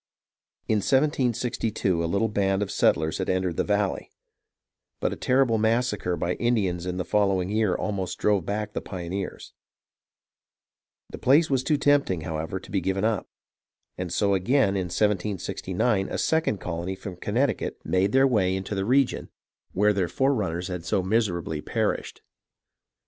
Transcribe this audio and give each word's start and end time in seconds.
In 0.67 0.77
1762 0.77 2.03
a 2.03 2.09
little 2.09 2.27
band 2.27 2.63
of 2.63 2.71
settlers 2.71 3.19
had 3.19 3.29
entered 3.29 3.55
the 3.55 3.63
valley; 3.63 4.09
but 4.99 5.13
a 5.13 5.15
terrible 5.15 5.59
massacre 5.59 6.17
by 6.17 6.33
the 6.33 6.41
Indians 6.41 6.87
in 6.87 6.97
the 6.97 7.05
following 7.05 7.51
year 7.51 7.75
almost 7.75 8.17
drove 8.17 8.43
back 8.43 8.73
the 8.73 8.81
pioneers. 8.81 9.53
The 11.11 11.19
place 11.19 11.51
was 11.51 11.63
too 11.63 11.77
tempting, 11.77 12.21
however, 12.21 12.59
to 12.59 12.71
be 12.71 12.81
given 12.81 13.03
up; 13.05 13.29
and 13.95 14.11
so 14.11 14.33
again, 14.33 14.69
in 14.69 14.85
1769, 14.89 16.09
a 16.09 16.17
second 16.17 16.57
colony 16.57 16.95
from 16.95 17.15
Connecticut 17.15 17.77
made 17.85 18.11
their 18.11 18.25
way 18.25 18.55
into 18.55 18.73
the 18.73 18.79
SULLIVAN'S 18.81 19.03
EXPEDITION 19.03 19.19
2$ 19.19 19.21
I 19.21 19.21
region 19.21 19.29
where 19.73 19.93
their 19.93 20.07
forerunners 20.07 20.67
had 20.69 20.83
so 20.83 21.03
miserably 21.03 21.61
perished. 21.61 22.23